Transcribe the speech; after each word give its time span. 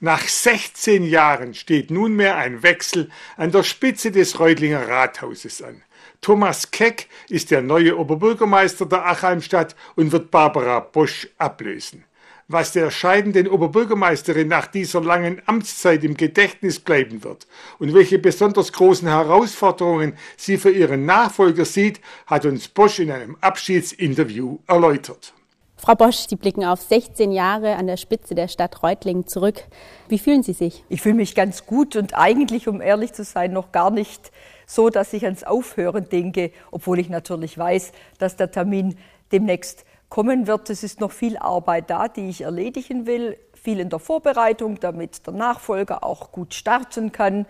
Nach 0.00 0.28
16 0.28 1.02
Jahren 1.02 1.54
steht 1.54 1.90
nunmehr 1.90 2.36
ein 2.36 2.62
Wechsel 2.62 3.10
an 3.36 3.50
der 3.50 3.64
Spitze 3.64 4.12
des 4.12 4.38
Reutlinger 4.38 4.86
Rathauses 4.86 5.60
an. 5.60 5.82
Thomas 6.20 6.70
Keck 6.70 7.08
ist 7.28 7.50
der 7.50 7.62
neue 7.62 7.98
Oberbürgermeister 7.98 8.86
der 8.86 9.04
Achheimstadt 9.06 9.74
und 9.96 10.12
wird 10.12 10.30
Barbara 10.30 10.78
Bosch 10.78 11.26
ablösen. 11.36 12.04
Was 12.46 12.70
der 12.70 12.92
scheidenden 12.92 13.48
Oberbürgermeisterin 13.48 14.46
nach 14.46 14.68
dieser 14.68 15.00
langen 15.00 15.42
Amtszeit 15.46 16.04
im 16.04 16.16
Gedächtnis 16.16 16.78
bleiben 16.78 17.24
wird 17.24 17.48
und 17.80 17.92
welche 17.92 18.20
besonders 18.20 18.72
großen 18.72 19.08
Herausforderungen 19.08 20.16
sie 20.36 20.58
für 20.58 20.70
ihren 20.70 21.06
Nachfolger 21.06 21.64
sieht, 21.64 22.00
hat 22.28 22.44
uns 22.44 22.68
Bosch 22.68 23.00
in 23.00 23.10
einem 23.10 23.36
Abschiedsinterview 23.40 24.60
erläutert. 24.68 25.34
Frau 25.80 25.94
Bosch, 25.94 26.26
Sie 26.28 26.34
blicken 26.34 26.64
auf 26.64 26.80
16 26.82 27.30
Jahre 27.30 27.76
an 27.76 27.86
der 27.86 27.96
Spitze 27.96 28.34
der 28.34 28.48
Stadt 28.48 28.82
Reutlingen 28.82 29.28
zurück. 29.28 29.62
Wie 30.08 30.18
fühlen 30.18 30.42
Sie 30.42 30.52
sich? 30.52 30.84
Ich 30.88 31.00
fühle 31.00 31.14
mich 31.14 31.36
ganz 31.36 31.66
gut 31.66 31.94
und 31.94 32.18
eigentlich, 32.18 32.66
um 32.66 32.82
ehrlich 32.82 33.12
zu 33.12 33.22
sein, 33.22 33.52
noch 33.52 33.70
gar 33.70 33.90
nicht 33.90 34.32
so, 34.66 34.90
dass 34.90 35.12
ich 35.12 35.24
ans 35.24 35.44
Aufhören 35.44 36.08
denke, 36.08 36.50
obwohl 36.72 36.98
ich 36.98 37.08
natürlich 37.08 37.56
weiß, 37.56 37.92
dass 38.18 38.34
der 38.34 38.50
Termin 38.50 38.98
demnächst 39.30 39.84
kommen 40.08 40.48
wird. 40.48 40.68
Es 40.68 40.82
ist 40.82 41.00
noch 41.00 41.12
viel 41.12 41.38
Arbeit 41.38 41.90
da, 41.90 42.08
die 42.08 42.28
ich 42.28 42.40
erledigen 42.40 43.06
will, 43.06 43.38
viel 43.54 43.78
in 43.78 43.88
der 43.88 44.00
Vorbereitung, 44.00 44.80
damit 44.80 45.26
der 45.26 45.34
Nachfolger 45.34 46.02
auch 46.02 46.32
gut 46.32 46.54
starten 46.54 47.12
kann 47.12 47.46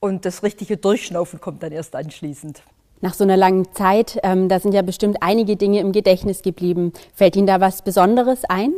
und 0.00 0.26
das 0.26 0.42
richtige 0.42 0.76
Durchschnaufen 0.76 1.40
kommt 1.40 1.62
dann 1.62 1.72
erst 1.72 1.96
anschließend. 1.96 2.62
Nach 3.02 3.14
so 3.14 3.24
einer 3.24 3.38
langen 3.38 3.72
Zeit, 3.72 4.18
ähm, 4.22 4.48
da 4.48 4.60
sind 4.60 4.72
ja 4.72 4.82
bestimmt 4.82 5.18
einige 5.22 5.56
Dinge 5.56 5.80
im 5.80 5.92
Gedächtnis 5.92 6.42
geblieben. 6.42 6.92
Fällt 7.14 7.34
Ihnen 7.34 7.46
da 7.46 7.60
was 7.60 7.82
Besonderes 7.82 8.44
ein? 8.44 8.74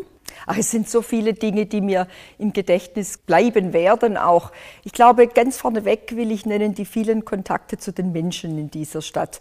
Ach, 0.46 0.56
es 0.56 0.70
sind 0.70 0.88
so 0.88 1.02
viele 1.02 1.34
Dinge, 1.34 1.66
die 1.66 1.80
mir 1.80 2.06
im 2.38 2.52
Gedächtnis 2.52 3.18
bleiben 3.18 3.72
werden 3.72 4.16
auch. 4.16 4.52
Ich 4.84 4.92
glaube, 4.92 5.26
ganz 5.26 5.56
vorneweg 5.56 6.14
will 6.16 6.30
ich 6.30 6.46
nennen 6.46 6.74
die 6.74 6.84
vielen 6.84 7.24
Kontakte 7.24 7.78
zu 7.78 7.92
den 7.92 8.12
Menschen 8.12 8.58
in 8.58 8.70
dieser 8.70 9.02
Stadt. 9.02 9.40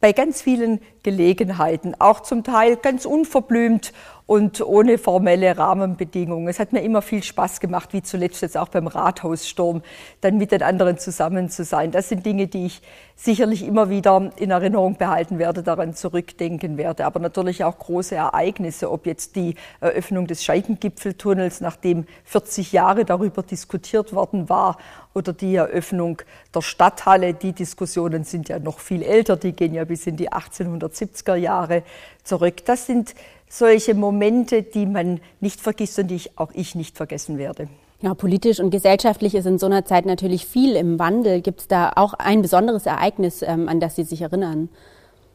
Bei 0.00 0.12
ganz 0.12 0.40
vielen 0.40 0.80
Gelegenheiten, 1.02 1.94
auch 1.98 2.20
zum 2.20 2.44
Teil 2.44 2.76
ganz 2.76 3.04
unverblümt 3.04 3.92
und 4.30 4.60
ohne 4.64 4.96
formelle 4.96 5.58
Rahmenbedingungen. 5.58 6.46
Es 6.46 6.60
hat 6.60 6.72
mir 6.72 6.82
immer 6.82 7.02
viel 7.02 7.24
Spaß 7.24 7.58
gemacht, 7.58 7.92
wie 7.92 8.00
zuletzt 8.00 8.42
jetzt 8.42 8.56
auch 8.56 8.68
beim 8.68 8.86
Rathaussturm, 8.86 9.82
dann 10.20 10.38
mit 10.38 10.52
den 10.52 10.62
anderen 10.62 10.98
zusammen 10.98 11.48
zu 11.48 11.64
sein. 11.64 11.90
Das 11.90 12.10
sind 12.10 12.24
Dinge, 12.24 12.46
die 12.46 12.66
ich 12.66 12.80
sicherlich 13.16 13.66
immer 13.66 13.90
wieder 13.90 14.30
in 14.36 14.52
Erinnerung 14.52 14.94
behalten 14.94 15.40
werde, 15.40 15.64
daran 15.64 15.94
zurückdenken 15.94 16.76
werde. 16.76 17.06
Aber 17.06 17.18
natürlich 17.18 17.64
auch 17.64 17.76
große 17.76 18.14
Ereignisse, 18.14 18.92
ob 18.92 19.04
jetzt 19.04 19.34
die 19.34 19.56
Eröffnung 19.80 20.28
des 20.28 20.44
Scheidengipfeltunnels, 20.44 21.60
nachdem 21.60 22.06
40 22.22 22.70
Jahre 22.70 23.04
darüber 23.04 23.42
diskutiert 23.42 24.12
worden 24.12 24.48
war, 24.48 24.78
oder 25.12 25.32
die 25.32 25.56
Eröffnung 25.56 26.22
der 26.54 26.62
Stadthalle. 26.62 27.34
Die 27.34 27.52
Diskussionen 27.52 28.22
sind 28.22 28.48
ja 28.48 28.60
noch 28.60 28.78
viel 28.78 29.02
älter, 29.02 29.36
die 29.36 29.52
gehen 29.52 29.74
ja 29.74 29.84
bis 29.84 30.06
in 30.06 30.16
die 30.16 30.30
1870er 30.30 31.34
Jahre 31.34 31.82
zurück. 32.22 32.64
Das 32.64 32.86
sind 32.86 33.14
solche 33.50 33.94
Momente, 33.94 34.62
die 34.62 34.86
man 34.86 35.20
nicht 35.40 35.60
vergisst 35.60 35.98
und 35.98 36.08
die 36.08 36.14
ich, 36.14 36.38
auch 36.38 36.52
ich 36.54 36.74
nicht 36.74 36.96
vergessen 36.96 37.36
werde. 37.36 37.68
Ja, 38.00 38.14
politisch 38.14 38.60
und 38.60 38.70
gesellschaftlich 38.70 39.34
ist 39.34 39.44
in 39.44 39.58
so 39.58 39.66
einer 39.66 39.84
Zeit 39.84 40.06
natürlich 40.06 40.46
viel 40.46 40.74
im 40.76 40.98
Wandel. 40.98 41.42
Gibt 41.42 41.60
es 41.60 41.68
da 41.68 41.92
auch 41.96 42.14
ein 42.14 42.40
besonderes 42.40 42.86
Ereignis, 42.86 43.42
ähm, 43.42 43.68
an 43.68 43.78
das 43.78 43.96
Sie 43.96 44.04
sich 44.04 44.22
erinnern? 44.22 44.70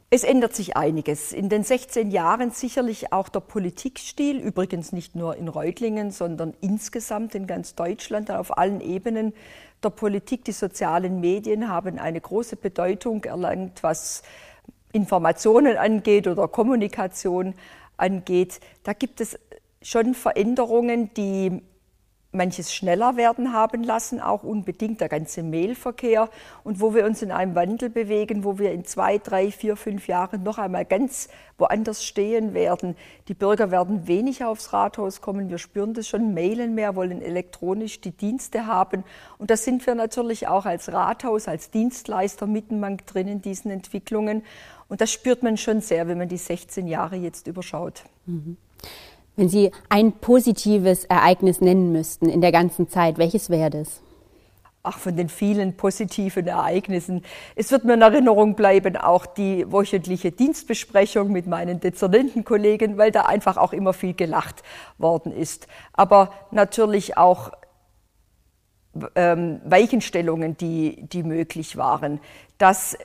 Es 0.09 0.23
ändert 0.23 0.55
sich 0.55 0.77
einiges. 0.77 1.33
In 1.33 1.49
den 1.49 1.63
16 1.63 2.09
Jahren 2.09 2.51
sicherlich 2.51 3.11
auch 3.11 3.27
der 3.27 3.41
Politikstil, 3.41 4.39
übrigens 4.39 4.93
nicht 4.93 5.15
nur 5.15 5.35
in 5.35 5.47
Reutlingen, 5.47 6.09
sondern 6.11 6.53
insgesamt 6.61 7.35
in 7.35 7.47
ganz 7.47 7.75
Deutschland, 7.75 8.31
auf 8.31 8.57
allen 8.57 8.81
Ebenen 8.81 9.33
der 9.83 9.89
Politik. 9.89 10.45
Die 10.45 10.53
sozialen 10.53 11.19
Medien 11.19 11.69
haben 11.69 11.99
eine 11.99 12.21
große 12.21 12.55
Bedeutung 12.55 13.25
erlangt, 13.25 13.83
was 13.83 14.23
Informationen 14.91 15.75
angeht 15.75 16.27
oder 16.27 16.47
Kommunikation 16.47 17.53
angeht, 17.97 18.59
da 18.83 18.93
gibt 18.93 19.21
es 19.21 19.37
schon 19.81 20.13
Veränderungen, 20.13 21.13
die 21.13 21.61
manches 22.35 22.73
schneller 22.73 23.17
werden 23.17 23.53
haben 23.53 23.83
lassen, 23.83 24.19
auch 24.19 24.43
unbedingt 24.43 25.01
der 25.01 25.09
ganze 25.09 25.41
Mailverkehr 25.43 26.29
und 26.63 26.79
wo 26.79 26.93
wir 26.93 27.05
uns 27.05 27.21
in 27.21 27.31
einem 27.31 27.55
Wandel 27.55 27.89
bewegen, 27.89 28.43
wo 28.43 28.59
wir 28.59 28.71
in 28.71 28.85
zwei, 28.85 29.17
drei, 29.17 29.51
vier, 29.51 29.75
fünf 29.75 30.07
Jahren 30.07 30.43
noch 30.43 30.57
einmal 30.57 30.85
ganz 30.85 31.29
woanders 31.57 32.03
stehen 32.03 32.53
werden. 32.53 32.95
Die 33.27 33.33
Bürger 33.33 33.71
werden 33.71 34.07
weniger 34.07 34.49
aufs 34.49 34.73
Rathaus 34.73 35.21
kommen, 35.21 35.49
wir 35.49 35.57
spüren 35.57 35.93
das 35.93 36.07
schon, 36.07 36.33
mailen 36.33 36.75
mehr, 36.75 36.95
wollen 36.95 37.21
elektronisch 37.21 38.01
die 38.01 38.11
Dienste 38.11 38.67
haben 38.67 39.03
und 39.37 39.49
da 39.49 39.57
sind 39.57 39.85
wir 39.87 39.95
natürlich 39.95 40.47
auch 40.47 40.65
als 40.65 40.91
Rathaus, 40.91 41.47
als 41.47 41.71
Dienstleister 41.71 42.45
mitten 42.45 42.81
drin 43.05 43.27
in 43.27 43.41
diesen 43.41 43.71
Entwicklungen 43.71 44.43
und 44.87 45.01
das 45.01 45.11
spürt 45.11 45.43
man 45.43 45.57
schon 45.57 45.81
sehr, 45.81 46.07
wenn 46.07 46.17
man 46.17 46.29
die 46.29 46.37
16 46.37 46.87
Jahre 46.87 47.15
jetzt 47.15 47.47
überschaut. 47.47 48.03
Mhm. 48.25 48.57
Wenn 49.35 49.49
Sie 49.49 49.71
ein 49.89 50.13
positives 50.13 51.05
Ereignis 51.05 51.59
nennen 51.59 51.91
müssten 51.91 52.29
in 52.29 52.41
der 52.41 52.51
ganzen 52.51 52.87
Zeit, 52.87 53.17
welches 53.17 53.49
wäre 53.49 53.69
das? 53.69 54.01
Ach, 54.81 54.99
von 54.99 55.17
den 55.17 55.29
vielen 55.29 55.75
positiven 55.75 56.47
Ereignissen. 56.47 57.23
Es 57.55 57.71
wird 57.71 57.85
mir 57.85 57.95
in 57.95 58.03
Erinnerung 58.03 58.55
bleiben 58.55 58.95
auch 58.95 59.25
die 59.25 59.69
wöchentliche 59.69 60.31
Dienstbesprechung 60.31 61.31
mit 61.31 61.47
meinen 61.47 61.79
Dezernentenkollegen, 61.79 62.97
weil 62.97 63.11
da 63.11 63.23
einfach 63.23 63.57
auch 63.57 63.73
immer 63.73 63.93
viel 63.93 64.13
gelacht 64.13 64.61
worden 64.99 65.31
ist. 65.31 65.67
Aber 65.93 66.31
natürlich 66.51 67.17
auch 67.17 67.51
ähm, 69.15 69.59
Weichenstellungen, 69.65 70.55
die, 70.55 71.07
die 71.07 71.23
möglich 71.23 71.77
waren. 71.77 72.19
Dass 72.59 72.95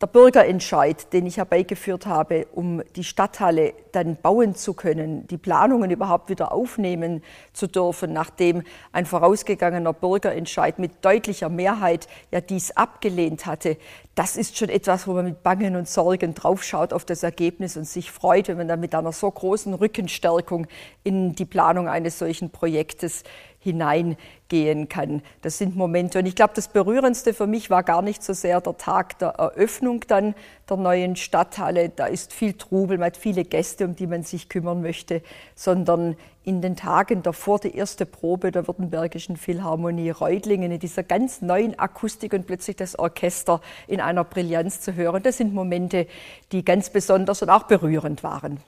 der 0.00 0.06
Bürgerentscheid, 0.06 1.12
den 1.12 1.26
ich 1.26 1.36
herbeigeführt 1.36 2.06
habe, 2.06 2.46
um 2.52 2.82
die 2.96 3.04
Stadthalle 3.04 3.74
dann 3.92 4.16
bauen 4.16 4.54
zu 4.54 4.74
können, 4.74 5.26
die 5.26 5.38
Planungen 5.38 5.90
überhaupt 5.90 6.30
wieder 6.30 6.52
aufnehmen 6.52 7.22
zu 7.52 7.66
dürfen, 7.66 8.12
nachdem 8.12 8.62
ein 8.92 9.06
vorausgegangener 9.06 9.92
Bürgerentscheid 9.92 10.78
mit 10.78 11.04
deutlicher 11.04 11.48
Mehrheit 11.48 12.08
ja 12.30 12.40
dies 12.40 12.70
abgelehnt 12.72 13.46
hatte, 13.46 13.76
das 14.20 14.36
ist 14.36 14.58
schon 14.58 14.68
etwas, 14.68 15.06
wo 15.06 15.14
man 15.14 15.24
mit 15.24 15.42
Bangen 15.42 15.76
und 15.76 15.88
Sorgen 15.88 16.34
draufschaut 16.34 16.92
auf 16.92 17.06
das 17.06 17.22
Ergebnis 17.22 17.78
und 17.78 17.84
sich 17.84 18.10
freut, 18.10 18.48
wenn 18.48 18.58
man 18.58 18.68
dann 18.68 18.80
mit 18.80 18.94
einer 18.94 19.12
so 19.12 19.30
großen 19.30 19.72
Rückenstärkung 19.72 20.66
in 21.04 21.34
die 21.34 21.46
Planung 21.46 21.88
eines 21.88 22.18
solchen 22.18 22.50
Projektes 22.50 23.24
hineingehen 23.60 24.88
kann. 24.90 25.22
Das 25.40 25.56
sind 25.56 25.74
Momente. 25.74 26.18
Und 26.18 26.26
ich 26.26 26.34
glaube, 26.34 26.52
das 26.54 26.68
Berührendste 26.68 27.32
für 27.32 27.46
mich 27.46 27.70
war 27.70 27.82
gar 27.82 28.02
nicht 28.02 28.22
so 28.22 28.34
sehr 28.34 28.60
der 28.60 28.76
Tag 28.76 29.18
der 29.20 29.28
Eröffnung 29.30 30.04
dann 30.06 30.34
der 30.68 30.76
neuen 30.76 31.16
Stadthalle. 31.16 31.88
Da 31.88 32.04
ist 32.04 32.34
viel 32.34 32.52
Trubel, 32.52 32.98
man 32.98 33.06
hat 33.06 33.16
viele 33.16 33.44
Gäste, 33.44 33.79
um 33.84 33.96
die 33.96 34.06
man 34.06 34.22
sich 34.22 34.48
kümmern 34.48 34.82
möchte, 34.82 35.22
sondern 35.54 36.16
in 36.44 36.62
den 36.62 36.76
Tagen 36.76 37.22
davor 37.22 37.58
die 37.58 37.76
erste 37.76 38.06
Probe 38.06 38.50
der 38.50 38.66
Württembergischen 38.66 39.36
Philharmonie 39.36 40.10
Reutlingen 40.10 40.72
in 40.72 40.78
dieser 40.78 41.02
ganz 41.02 41.42
neuen 41.42 41.78
Akustik 41.78 42.32
und 42.32 42.46
plötzlich 42.46 42.76
das 42.76 42.98
Orchester 42.98 43.60
in 43.86 44.00
einer 44.00 44.24
Brillanz 44.24 44.80
zu 44.80 44.94
hören. 44.94 45.22
Das 45.22 45.36
sind 45.36 45.54
Momente, 45.54 46.06
die 46.52 46.64
ganz 46.64 46.90
besonders 46.90 47.42
und 47.42 47.50
auch 47.50 47.64
berührend 47.64 48.22
waren. 48.22 48.58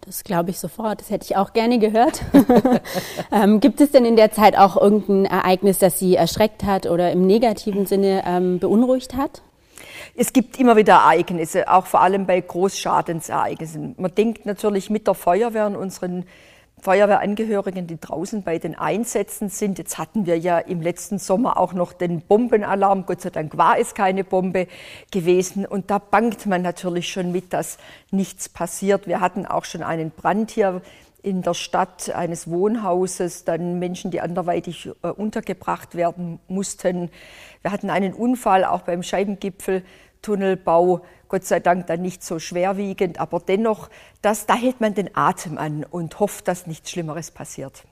Das 0.00 0.24
glaube 0.24 0.50
ich 0.50 0.58
sofort. 0.58 1.00
Das 1.00 1.10
hätte 1.10 1.26
ich 1.26 1.36
auch 1.36 1.52
gerne 1.52 1.78
gehört. 1.78 2.22
ähm, 3.32 3.60
gibt 3.60 3.80
es 3.80 3.90
denn 3.90 4.04
in 4.04 4.16
der 4.16 4.32
Zeit 4.32 4.56
auch 4.56 4.76
irgendein 4.76 5.26
Ereignis, 5.26 5.78
das 5.78 5.98
Sie 5.98 6.14
erschreckt 6.14 6.64
hat 6.64 6.86
oder 6.86 7.12
im 7.12 7.26
negativen 7.26 7.84
Sinne 7.84 8.22
ähm, 8.26 8.58
beunruhigt 8.58 9.14
hat? 9.14 9.42
Es 10.14 10.32
gibt 10.32 10.58
immer 10.58 10.76
wieder 10.76 10.94
Ereignisse, 10.94 11.68
auch 11.70 11.86
vor 11.86 12.00
allem 12.00 12.26
bei 12.26 12.40
Großschadensereignissen. 12.40 13.94
Man 13.98 14.14
denkt 14.14 14.46
natürlich 14.46 14.90
mit 14.90 15.06
der 15.06 15.14
Feuerwehr 15.14 15.64
an 15.64 15.76
unseren 15.76 16.24
Feuerwehrangehörigen, 16.80 17.86
die 17.86 18.00
draußen 18.00 18.42
bei 18.42 18.58
den 18.58 18.76
Einsätzen 18.76 19.48
sind. 19.48 19.78
Jetzt 19.78 19.98
hatten 19.98 20.26
wir 20.26 20.38
ja 20.38 20.58
im 20.58 20.80
letzten 20.80 21.18
Sommer 21.18 21.58
auch 21.58 21.72
noch 21.72 21.92
den 21.92 22.20
Bombenalarm. 22.20 23.06
Gott 23.06 23.20
sei 23.20 23.30
Dank 23.30 23.56
war 23.56 23.78
es 23.78 23.94
keine 23.94 24.24
Bombe 24.24 24.68
gewesen. 25.10 25.66
Und 25.66 25.90
da 25.90 25.98
bangt 25.98 26.46
man 26.46 26.62
natürlich 26.62 27.08
schon 27.08 27.32
mit, 27.32 27.52
dass 27.52 27.78
nichts 28.10 28.48
passiert. 28.48 29.06
Wir 29.06 29.20
hatten 29.20 29.46
auch 29.46 29.64
schon 29.64 29.82
einen 29.82 30.10
Brand 30.10 30.50
hier 30.50 30.82
in 31.28 31.42
der 31.42 31.54
Stadt 31.54 32.10
eines 32.10 32.48
Wohnhauses, 32.48 33.44
dann 33.44 33.78
Menschen, 33.78 34.10
die 34.10 34.20
anderweitig 34.20 34.90
äh, 35.02 35.08
untergebracht 35.08 35.94
werden 35.94 36.40
mussten. 36.48 37.10
Wir 37.62 37.70
hatten 37.70 37.90
einen 37.90 38.14
Unfall 38.14 38.64
auch 38.64 38.82
beim 38.82 39.02
Scheibengipfeltunnelbau 39.02 41.02
Gott 41.28 41.44
sei 41.44 41.60
Dank 41.60 41.86
dann 41.86 42.00
nicht 42.00 42.24
so 42.24 42.38
schwerwiegend, 42.38 43.20
aber 43.20 43.40
dennoch, 43.40 43.90
das, 44.22 44.46
da 44.46 44.54
hält 44.54 44.80
man 44.80 44.94
den 44.94 45.14
Atem 45.14 45.58
an 45.58 45.84
und 45.84 46.18
hofft, 46.20 46.48
dass 46.48 46.66
nichts 46.66 46.90
Schlimmeres 46.90 47.30
passiert. 47.30 47.84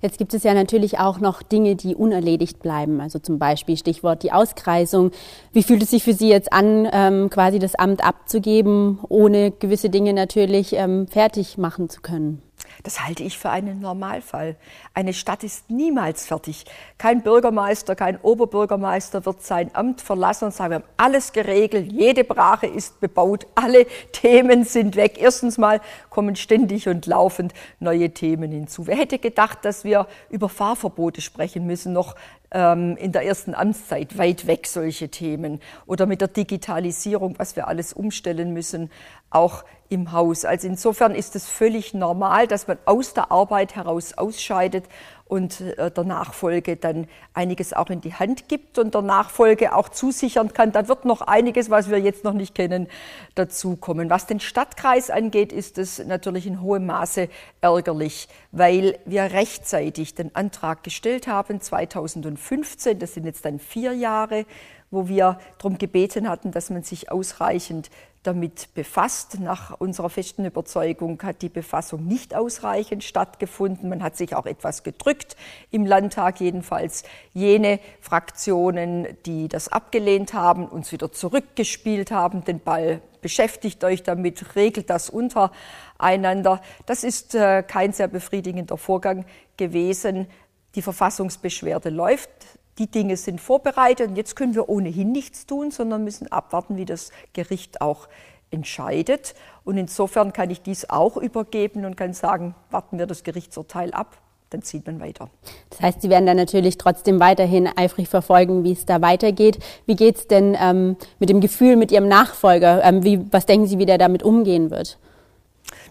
Jetzt 0.00 0.18
gibt 0.18 0.34
es 0.34 0.42
ja 0.42 0.54
natürlich 0.54 0.98
auch 0.98 1.20
noch 1.20 1.42
Dinge, 1.42 1.76
die 1.76 1.94
unerledigt 1.94 2.60
bleiben. 2.60 3.00
Also 3.00 3.18
zum 3.18 3.38
Beispiel 3.38 3.76
Stichwort 3.76 4.22
die 4.22 4.32
Auskreisung. 4.32 5.10
Wie 5.52 5.62
fühlt 5.62 5.82
es 5.82 5.90
sich 5.90 6.02
für 6.04 6.14
Sie 6.14 6.28
jetzt 6.28 6.52
an, 6.52 6.88
ähm, 6.92 7.30
quasi 7.30 7.58
das 7.58 7.74
Amt 7.74 8.04
abzugeben, 8.04 8.98
ohne 9.08 9.50
gewisse 9.50 9.90
Dinge 9.90 10.12
natürlich 10.12 10.74
ähm, 10.74 11.06
fertig 11.06 11.58
machen 11.58 11.88
zu 11.88 12.00
können? 12.00 12.42
Das 12.82 13.04
halte 13.06 13.22
ich 13.22 13.38
für 13.38 13.50
einen 13.50 13.80
Normalfall. 13.80 14.56
Eine 14.92 15.14
Stadt 15.14 15.44
ist 15.44 15.70
niemals 15.70 16.26
fertig. 16.26 16.64
Kein 16.98 17.22
Bürgermeister, 17.22 17.94
kein 17.94 18.18
Oberbürgermeister 18.20 19.24
wird 19.24 19.42
sein 19.42 19.70
Amt 19.74 20.00
verlassen 20.00 20.46
und 20.46 20.54
sagen, 20.54 20.70
wir 20.70 20.74
haben 20.76 20.88
alles 20.96 21.32
geregelt, 21.32 21.92
jede 21.92 22.24
Brache 22.24 22.66
ist 22.66 23.00
bebaut, 23.00 23.46
alle 23.54 23.86
Themen 24.12 24.64
sind 24.64 24.96
weg. 24.96 25.16
Erstens 25.18 25.58
mal 25.58 25.80
kommen 26.10 26.34
ständig 26.34 26.88
und 26.88 27.06
laufend 27.06 27.54
neue 27.78 28.10
Themen 28.10 28.50
hinzu. 28.50 28.86
Wer 28.88 28.96
hätte 28.96 29.18
gedacht, 29.18 29.64
dass 29.64 29.84
wir 29.84 30.08
über 30.28 30.48
Fahrverbote 30.48 31.20
sprechen 31.20 31.66
müssen, 31.66 31.92
noch 31.92 32.16
ähm, 32.50 32.96
in 32.96 33.12
der 33.12 33.24
ersten 33.24 33.54
Amtszeit 33.54 34.18
weit 34.18 34.46
weg 34.46 34.66
solche 34.66 35.08
Themen 35.08 35.60
oder 35.86 36.06
mit 36.06 36.20
der 36.20 36.28
Digitalisierung, 36.28 37.38
was 37.38 37.56
wir 37.56 37.68
alles 37.68 37.92
umstellen 37.92 38.52
müssen, 38.52 38.90
auch 39.30 39.64
im 39.92 40.12
Haus. 40.12 40.44
Also 40.44 40.66
insofern 40.66 41.14
ist 41.14 41.36
es 41.36 41.46
völlig 41.46 41.92
normal, 41.92 42.46
dass 42.46 42.66
man 42.66 42.78
aus 42.86 43.12
der 43.12 43.30
Arbeit 43.30 43.76
heraus 43.76 44.14
ausscheidet 44.14 44.86
und 45.26 45.60
äh, 45.60 45.90
der 45.90 46.04
Nachfolge 46.04 46.76
dann 46.76 47.06
einiges 47.34 47.74
auch 47.74 47.90
in 47.90 48.00
die 48.00 48.14
Hand 48.14 48.48
gibt 48.48 48.78
und 48.78 48.94
der 48.94 49.02
Nachfolge 49.02 49.74
auch 49.74 49.90
zusichern 49.90 50.52
kann. 50.52 50.72
Da 50.72 50.88
wird 50.88 51.04
noch 51.04 51.20
einiges, 51.20 51.70
was 51.70 51.90
wir 51.90 51.98
jetzt 51.98 52.24
noch 52.24 52.32
nicht 52.32 52.54
kennen, 52.54 52.88
dazukommen. 53.34 54.08
Was 54.08 54.26
den 54.26 54.40
Stadtkreis 54.40 55.10
angeht, 55.10 55.52
ist 55.52 55.76
es 55.76 56.04
natürlich 56.04 56.46
in 56.46 56.62
hohem 56.62 56.86
Maße 56.86 57.28
ärgerlich, 57.60 58.28
weil 58.50 58.98
wir 59.04 59.24
rechtzeitig 59.24 60.14
den 60.14 60.34
Antrag 60.34 60.84
gestellt 60.84 61.26
haben, 61.26 61.60
2015, 61.60 62.98
das 62.98 63.14
sind 63.14 63.26
jetzt 63.26 63.44
dann 63.44 63.58
vier 63.58 63.92
Jahre, 63.92 64.46
wo 64.90 65.08
wir 65.08 65.38
darum 65.58 65.78
gebeten 65.78 66.28
hatten, 66.28 66.52
dass 66.52 66.70
man 66.70 66.82
sich 66.82 67.10
ausreichend 67.10 67.90
damit 68.22 68.72
befasst. 68.74 69.40
Nach 69.40 69.78
unserer 69.80 70.10
festen 70.10 70.44
Überzeugung 70.44 71.22
hat 71.22 71.42
die 71.42 71.48
Befassung 71.48 72.06
nicht 72.06 72.34
ausreichend 72.34 73.04
stattgefunden. 73.04 73.88
Man 73.88 74.02
hat 74.02 74.16
sich 74.16 74.34
auch 74.34 74.46
etwas 74.46 74.82
gedrückt 74.82 75.36
im 75.70 75.84
Landtag, 75.86 76.40
jedenfalls 76.40 77.02
jene 77.32 77.80
Fraktionen, 78.00 79.08
die 79.26 79.48
das 79.48 79.68
abgelehnt 79.68 80.34
haben, 80.34 80.66
uns 80.66 80.92
wieder 80.92 81.10
zurückgespielt 81.10 82.10
haben, 82.10 82.44
den 82.44 82.60
Ball 82.60 83.02
beschäftigt 83.20 83.82
euch 83.84 84.02
damit, 84.02 84.56
regelt 84.56 84.90
das 84.90 85.08
untereinander. 85.08 86.60
Das 86.86 87.04
ist 87.04 87.34
äh, 87.34 87.62
kein 87.62 87.92
sehr 87.92 88.08
befriedigender 88.08 88.76
Vorgang 88.76 89.24
gewesen. 89.56 90.26
Die 90.74 90.82
Verfassungsbeschwerde 90.82 91.90
läuft. 91.90 92.30
Die 92.78 92.90
Dinge 92.90 93.16
sind 93.16 93.40
vorbereitet 93.40 94.10
und 94.10 94.16
jetzt 94.16 94.34
können 94.34 94.54
wir 94.54 94.68
ohnehin 94.68 95.12
nichts 95.12 95.46
tun, 95.46 95.70
sondern 95.70 96.04
müssen 96.04 96.30
abwarten, 96.32 96.76
wie 96.76 96.86
das 96.86 97.10
Gericht 97.34 97.80
auch 97.80 98.08
entscheidet. 98.50 99.34
Und 99.64 99.76
insofern 99.76 100.32
kann 100.32 100.50
ich 100.50 100.62
dies 100.62 100.88
auch 100.88 101.16
übergeben 101.16 101.84
und 101.84 101.96
kann 101.96 102.14
sagen, 102.14 102.54
warten 102.70 102.98
wir 102.98 103.06
das 103.06 103.24
Gerichtsurteil 103.24 103.92
ab, 103.92 104.18
dann 104.50 104.62
zieht 104.62 104.86
man 104.86 105.00
weiter. 105.00 105.30
Das 105.70 105.80
heißt, 105.80 106.02
Sie 106.02 106.10
werden 106.10 106.26
dann 106.26 106.36
natürlich 106.36 106.78
trotzdem 106.78 107.20
weiterhin 107.20 107.68
eifrig 107.76 108.08
verfolgen, 108.08 108.64
wie 108.64 108.72
es 108.72 108.86
da 108.86 109.00
weitergeht. 109.00 109.58
Wie 109.86 109.96
geht 109.96 110.16
es 110.16 110.28
denn 110.28 110.56
ähm, 110.60 110.96
mit 111.18 111.30
dem 111.30 111.40
Gefühl, 111.40 111.76
mit 111.76 111.90
Ihrem 111.90 112.08
Nachfolger? 112.08 112.82
Ähm, 112.84 113.04
wie, 113.04 113.20
was 113.32 113.46
denken 113.46 113.66
Sie, 113.66 113.78
wie 113.78 113.86
der 113.86 113.98
damit 113.98 114.22
umgehen 114.22 114.70
wird? 114.70 114.98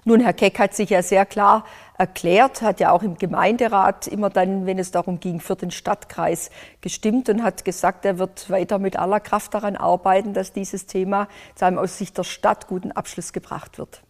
Nun, 0.03 0.19
Herr 0.19 0.33
Keck 0.33 0.59
hat 0.59 0.73
sich 0.73 0.89
ja 0.89 1.03
sehr 1.03 1.25
klar 1.25 1.65
erklärt, 2.01 2.63
hat 2.63 2.79
ja 2.79 2.91
auch 2.91 3.03
im 3.03 3.19
Gemeinderat 3.19 4.07
immer 4.07 4.31
dann, 4.31 4.65
wenn 4.65 4.79
es 4.79 4.89
darum 4.89 5.19
ging, 5.19 5.39
für 5.39 5.55
den 5.55 5.69
Stadtkreis 5.69 6.49
gestimmt 6.81 7.29
und 7.29 7.43
hat 7.43 7.63
gesagt, 7.63 8.05
er 8.05 8.17
wird 8.17 8.49
weiter 8.49 8.79
mit 8.79 8.97
aller 8.97 9.19
Kraft 9.19 9.53
daran 9.53 9.75
arbeiten, 9.75 10.33
dass 10.33 10.51
dieses 10.51 10.87
Thema 10.87 11.27
zu 11.53 11.65
einem 11.65 11.77
aus 11.77 11.99
Sicht 11.99 12.17
der 12.17 12.23
Stadt 12.23 12.67
guten 12.67 12.91
Abschluss 12.91 13.33
gebracht 13.33 13.77
wird. 13.77 14.01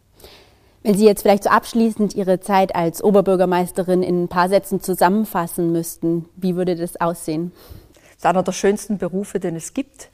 Wenn 0.83 0.95
Sie 0.95 1.05
jetzt 1.05 1.23
vielleicht 1.23 1.43
so 1.43 1.49
abschließend 1.49 2.15
Ihre 2.15 2.39
Zeit 2.39 2.75
als 2.75 3.03
Oberbürgermeisterin 3.03 4.03
in 4.03 4.23
ein 4.23 4.27
paar 4.29 4.47
Sätzen 4.47 4.79
zusammenfassen 4.79 5.73
müssten, 5.73 6.29
wie 6.37 6.55
würde 6.55 6.77
das 6.77 6.99
aussehen? 6.99 7.51
Das 7.93 8.19
ist 8.19 8.25
einer 8.25 8.41
der 8.41 8.53
schönsten 8.53 8.99
Berufe, 8.99 9.41
den 9.41 9.57
es 9.57 9.73
gibt 9.73 10.09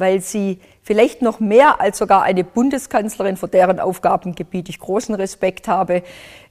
weil 0.00 0.20
sie 0.22 0.58
vielleicht 0.82 1.20
noch 1.20 1.40
mehr 1.40 1.80
als 1.80 1.98
sogar 1.98 2.22
eine 2.22 2.42
Bundeskanzlerin, 2.42 3.36
vor 3.36 3.50
deren 3.50 3.78
Aufgabengebiet 3.78 4.70
ich 4.70 4.80
großen 4.80 5.14
Respekt 5.14 5.68
habe, 5.68 6.02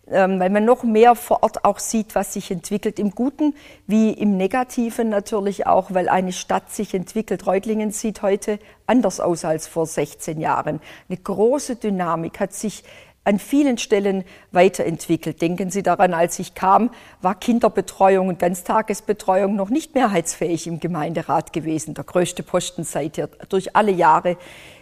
weil 0.09 0.49
man 0.49 0.65
noch 0.65 0.83
mehr 0.83 1.15
vor 1.15 1.43
Ort 1.43 1.65
auch 1.65 1.79
sieht, 1.79 2.15
was 2.15 2.33
sich 2.33 2.51
entwickelt, 2.51 2.99
im 2.99 3.11
Guten 3.11 3.55
wie 3.87 4.11
im 4.11 4.37
Negativen 4.37 5.09
natürlich 5.09 5.67
auch, 5.67 5.93
weil 5.93 6.09
eine 6.09 6.33
Stadt 6.33 6.71
sich 6.71 6.93
entwickelt. 6.93 7.45
Reutlingen 7.45 7.91
sieht 7.91 8.21
heute 8.21 8.59
anders 8.87 9.19
aus 9.19 9.45
als 9.45 9.67
vor 9.67 9.85
16 9.85 10.39
Jahren. 10.39 10.81
Eine 11.07 11.17
große 11.17 11.75
Dynamik 11.75 12.39
hat 12.39 12.53
sich 12.53 12.83
an 13.23 13.37
vielen 13.37 13.77
Stellen 13.77 14.23
weiterentwickelt. 14.51 15.41
Denken 15.41 15.69
Sie 15.69 15.83
daran, 15.83 16.13
als 16.13 16.39
ich 16.39 16.55
kam, 16.55 16.89
war 17.21 17.35
Kinderbetreuung 17.35 18.27
und 18.27 18.39
Ganztagesbetreuung 18.39 19.55
noch 19.55 19.69
nicht 19.69 19.93
mehrheitsfähig 19.93 20.65
im 20.65 20.79
Gemeinderat 20.79 21.53
gewesen. 21.53 21.93
Der 21.93 22.05
größte 22.05 22.41
Posten 22.41 22.83
seither 22.83 23.27
durch 23.49 23.75
alle 23.75 23.91
Jahre 23.91 24.37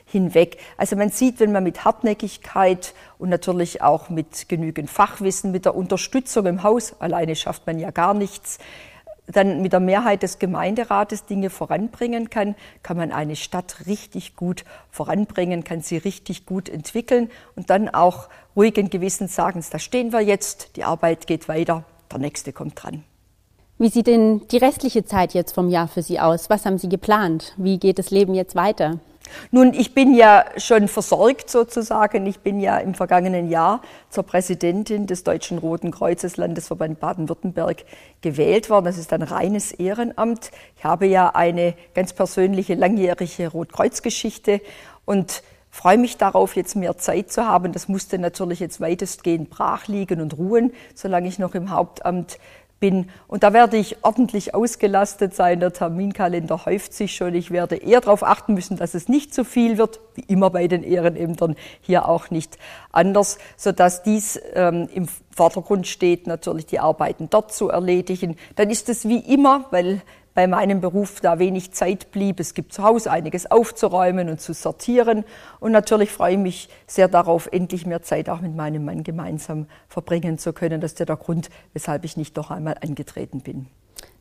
hinweg. 0.08 0.58
Also 0.78 0.96
man 0.96 1.10
sieht, 1.10 1.40
wenn 1.40 1.52
man 1.52 1.64
mit 1.64 1.86
Hartnäckigkeit 1.86 2.94
und 3.20 3.30
natürlich 3.30 3.82
auch 3.82 4.10
mit 4.10 4.50
genügend 4.50 4.90
Fachwissen, 4.90 5.52
mit 5.52 5.66
der 5.66 5.76
Unterstützung 5.76 6.46
im 6.46 6.64
Haus, 6.64 6.96
alleine 7.00 7.36
schafft 7.36 7.68
man 7.68 7.78
ja 7.78 7.92
gar 7.92 8.14
nichts, 8.14 8.58
dann 9.28 9.62
mit 9.62 9.74
der 9.74 9.82
Mehrheit 9.82 10.24
des 10.24 10.40
Gemeinderates 10.40 11.26
Dinge 11.26 11.50
voranbringen 11.50 12.30
kann, 12.30 12.56
kann 12.82 12.96
man 12.96 13.12
eine 13.12 13.36
Stadt 13.36 13.86
richtig 13.86 14.38
gut 14.38 14.64
voranbringen, 14.90 15.66
kann 15.66 15.82
sie 15.82 15.98
richtig 15.98 16.46
gut 16.46 16.70
entwickeln 16.70 17.30
und 17.56 17.70
dann 17.70 17.90
auch 17.90 18.30
ruhigen 18.56 18.90
Gewissens 18.90 19.36
sagen, 19.36 19.64
da 19.70 19.80
stehen 19.80 20.14
wir 20.14 20.22
jetzt, 20.22 20.78
die 20.78 20.86
Arbeit 20.86 21.28
geht 21.28 21.50
weiter, 21.50 21.84
der 22.10 22.20
nächste 22.20 22.54
kommt 22.54 22.82
dran. 22.82 23.04
Wie 23.80 23.90
sieht 23.90 24.08
denn 24.08 24.48
die 24.48 24.58
restliche 24.58 25.06
Zeit 25.06 25.34
jetzt 25.34 25.54
vom 25.54 25.70
Jahr 25.70 25.88
für 25.88 26.02
Sie 26.02 26.20
aus? 26.20 26.50
Was 26.50 26.66
haben 26.66 26.80
Sie 26.80 26.90
geplant? 26.90 27.54
Wie 27.58 27.78
geht 27.78 28.00
das 28.00 28.10
Leben 28.10 28.34
jetzt 28.34 28.56
weiter? 28.56 29.00
Nun, 29.52 29.74
ich 29.74 29.94
bin 29.94 30.14
ja 30.14 30.46
schon 30.58 30.88
versorgt 30.88 31.50
sozusagen. 31.50 32.26
Ich 32.26 32.40
bin 32.40 32.60
ja 32.60 32.78
im 32.78 32.94
vergangenen 32.94 33.50
Jahr 33.50 33.82
zur 34.10 34.24
Präsidentin 34.24 35.08
des 35.08 35.24
Deutschen 35.24 35.58
Roten 35.58 35.92
Kreuzes 35.92 36.38
Landesverband 36.38 37.00
Baden-Württemberg 37.00 37.86
gewählt 38.22 38.70
worden. 38.70 38.86
Das 38.86 38.98
ist 38.98 39.14
ein 39.14 39.22
reines 39.22 39.72
Ehrenamt. 39.72 40.52
Ich 40.78 40.84
habe 40.84 41.06
ja 41.08 41.30
eine 41.30 41.74
ganz 41.94 42.14
persönliche 42.14 42.76
langjährige 42.76 43.50
Rotkreuzgeschichte 43.50 44.62
und 45.06 45.44
freue 45.70 45.98
mich 45.98 46.18
darauf, 46.18 46.56
jetzt 46.56 46.76
mehr 46.76 46.98
Zeit 46.98 47.32
zu 47.32 47.46
haben. 47.46 47.72
Das 47.72 47.88
musste 47.88 48.18
natürlich 48.18 48.60
jetzt 48.60 48.82
weitestgehend 48.82 49.50
brach 49.50 49.88
liegen 49.88 50.22
und 50.22 50.38
ruhen, 50.38 50.74
solange 50.96 51.28
ich 51.28 51.40
noch 51.40 51.56
im 51.56 51.70
Hauptamt 51.70 52.40
bin. 52.80 53.10
Und 53.28 53.44
da 53.44 53.54
werde 53.54 53.78
ich 53.78 54.04
ordentlich 54.04 54.54
ausgelastet 54.54 55.36
sein. 55.36 55.60
Der 55.60 55.74
Terminkalender 55.74 56.66
häuft 56.66 56.94
sich 56.94 57.16
schon. 57.16 57.36
Ich 57.36 57.52
werde 57.52 57.76
eher 57.76 58.02
darauf 58.02 58.24
achten 58.24 58.54
müssen, 58.54 58.78
dass 58.78 58.94
es 58.94 59.10
nicht 59.10 59.34
zu 59.34 59.44
viel 59.44 59.78
wird, 59.78 60.00
wie 60.16 60.22
immer 60.28 60.50
bei 60.50 60.68
den 60.68 60.84
Ehrenämtern, 60.84 61.56
hier 61.82 62.08
auch 62.08 62.30
nicht 62.30 62.58
anders, 62.92 63.38
sodass 63.56 64.04
dies 64.04 64.40
ähm, 64.54 64.90
im 64.94 65.08
Vordergrund 65.36 65.88
steht, 65.88 66.28
natürlich 66.28 66.66
die 66.66 66.80
Arbeiten 66.80 67.30
dort 67.30 67.54
zu 67.54 67.70
erledigen. 67.70 68.38
Dann 68.56 68.70
ist 68.70 68.90
es 68.90 69.08
wie 69.08 69.20
immer, 69.20 69.66
weil 69.72 70.02
bei 70.38 70.46
meinem 70.46 70.82
Beruf 70.82 71.20
da 71.20 71.40
wenig 71.40 71.72
Zeit 71.72 72.12
blieb. 72.12 72.40
Es 72.40 72.54
gibt 72.54 72.72
zu 72.72 72.84
Hause 72.84 73.10
einiges 73.10 73.50
aufzuräumen 73.50 74.30
und 74.30 74.40
zu 74.40 74.54
sortieren. 74.54 75.26
Und 75.60 75.72
natürlich 75.72 76.12
freue 76.12 76.34
ich 76.34 76.38
mich 76.38 76.70
sehr 76.86 77.08
darauf, 77.08 77.50
endlich 77.52 77.88
mehr 77.88 78.04
Zeit 78.04 78.30
auch 78.30 78.40
mit 78.42 78.56
meinem 78.56 78.86
Mann 78.86 79.02
gemeinsam 79.02 79.66
verbringen 79.88 80.38
zu 80.38 80.54
können. 80.54 80.80
Das 80.80 80.92
ist 80.92 81.00
ja 81.00 81.08
der 81.08 81.16
Grund, 81.16 81.50
weshalb 81.74 82.06
ich 82.06 82.18
nicht 82.18 82.38
noch 82.38 82.52
einmal 82.52 82.76
angetreten 82.84 83.42
bin. 83.42 83.66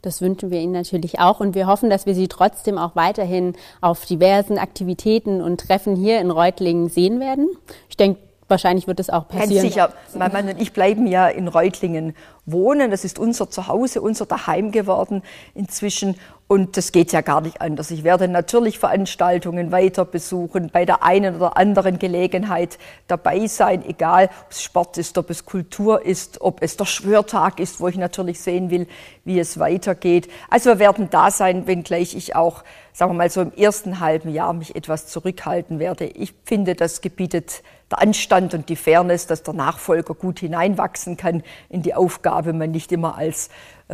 Das 0.00 0.22
wünschen 0.22 0.50
wir 0.50 0.58
Ihnen 0.58 0.72
natürlich 0.72 1.18
auch 1.18 1.40
und 1.40 1.54
wir 1.54 1.66
hoffen, 1.66 1.90
dass 1.90 2.06
wir 2.06 2.14
Sie 2.14 2.28
trotzdem 2.28 2.78
auch 2.78 2.96
weiterhin 2.96 3.52
auf 3.82 4.06
diversen 4.06 4.56
Aktivitäten 4.56 5.42
und 5.42 5.60
Treffen 5.60 5.96
hier 5.96 6.20
in 6.20 6.30
Reutlingen 6.30 6.88
sehen 6.88 7.20
werden. 7.20 7.46
Ich 7.90 7.98
denke, 7.98 8.20
Wahrscheinlich 8.48 8.86
wird 8.86 9.00
es 9.00 9.10
auch 9.10 9.26
passieren. 9.26 9.50
Ganz 9.50 9.62
sicher. 9.62 9.92
Mein 10.14 10.32
Mann 10.32 10.48
und 10.48 10.60
ich 10.60 10.72
bleiben 10.72 11.06
ja 11.06 11.28
in 11.28 11.48
Reutlingen 11.48 12.14
wohnen. 12.44 12.90
Das 12.90 13.04
ist 13.04 13.18
unser 13.18 13.50
Zuhause, 13.50 14.00
unser 14.00 14.26
Daheim 14.26 14.70
geworden 14.70 15.22
inzwischen. 15.54 16.16
Und 16.48 16.76
das 16.76 16.92
geht 16.92 17.10
ja 17.10 17.22
gar 17.22 17.40
nicht 17.40 17.60
anders. 17.60 17.90
Ich 17.90 18.04
werde 18.04 18.28
natürlich 18.28 18.78
Veranstaltungen 18.78 19.72
weiter 19.72 20.04
besuchen, 20.04 20.70
bei 20.72 20.84
der 20.84 21.02
einen 21.02 21.34
oder 21.34 21.56
anderen 21.56 21.98
Gelegenheit 21.98 22.78
dabei 23.08 23.48
sein, 23.48 23.84
egal 23.84 24.30
ob 24.44 24.52
es 24.52 24.62
Sport 24.62 24.96
ist, 24.96 25.18
ob 25.18 25.28
es 25.30 25.44
Kultur 25.44 26.06
ist, 26.06 26.40
ob 26.40 26.62
es 26.62 26.76
der 26.76 26.84
Schwörtag 26.84 27.58
ist, 27.58 27.80
wo 27.80 27.88
ich 27.88 27.96
natürlich 27.96 28.40
sehen 28.40 28.70
will, 28.70 28.86
wie 29.24 29.40
es 29.40 29.58
weitergeht. 29.58 30.28
Also 30.48 30.70
wir 30.70 30.78
werden 30.78 31.10
da 31.10 31.32
sein, 31.32 31.66
wenngleich 31.66 32.14
ich 32.14 32.36
auch, 32.36 32.62
sagen 32.92 33.10
wir 33.10 33.16
mal 33.16 33.30
so 33.30 33.40
im 33.40 33.52
ersten 33.52 33.98
halben 33.98 34.32
Jahr 34.32 34.52
mich 34.52 34.76
etwas 34.76 35.08
zurückhalten 35.08 35.80
werde. 35.80 36.04
Ich 36.04 36.32
finde, 36.44 36.76
das 36.76 37.00
gebietet 37.00 37.64
der 37.90 38.02
Anstand 38.02 38.54
und 38.54 38.68
die 38.68 38.76
Fairness, 38.76 39.26
dass 39.26 39.42
der 39.42 39.54
Nachfolger 39.54 40.14
gut 40.14 40.40
hineinwachsen 40.40 41.16
kann 41.16 41.42
in 41.68 41.82
die 41.82 41.94
Aufgabe, 41.94 42.52
man 42.52 42.70
nicht 42.70 42.90
immer 42.92 43.16
als 43.16 43.48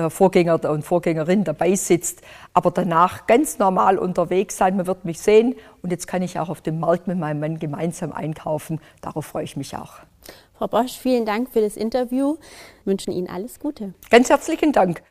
Vorgänger 0.09 0.71
und 0.71 0.83
Vorgängerin 0.85 1.45
dabei 1.45 1.75
sitzt, 1.75 2.23
aber 2.55 2.71
danach 2.71 3.27
ganz 3.27 3.59
normal 3.59 3.99
unterwegs 3.99 4.57
sein. 4.57 4.77
Man 4.77 4.87
wird 4.87 5.05
mich 5.05 5.21
sehen 5.21 5.55
und 5.83 5.91
jetzt 5.91 6.07
kann 6.07 6.23
ich 6.23 6.39
auch 6.39 6.49
auf 6.49 6.61
dem 6.61 6.81
Markt 6.81 7.07
mit 7.07 7.19
meinem 7.19 7.41
Mann 7.41 7.59
gemeinsam 7.59 8.13
einkaufen. 8.13 8.81
Darauf 9.01 9.27
freue 9.27 9.45
ich 9.45 9.57
mich 9.57 9.77
auch. 9.77 9.95
Frau 10.55 10.69
Bosch, 10.69 10.97
vielen 10.97 11.27
Dank 11.27 11.51
für 11.51 11.61
das 11.61 11.77
Interview. 11.77 12.37
Wir 12.85 12.93
wünschen 12.93 13.13
Ihnen 13.13 13.29
alles 13.29 13.59
Gute. 13.59 13.95
Ganz 14.11 14.31
herzlichen 14.31 14.73
Dank. 14.73 15.01